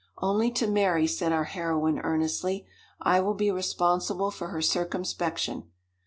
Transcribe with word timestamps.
"Only 0.17 0.49
to 0.53 0.65
Mary," 0.65 1.05
said 1.05 1.31
our 1.31 1.43
heroine, 1.43 1.99
earnestly. 1.99 2.65
"I 3.01 3.19
will 3.19 3.35
be 3.35 3.51
responsible 3.51 4.31
for 4.31 4.47
her 4.47 4.59
circumspection." 4.59 5.65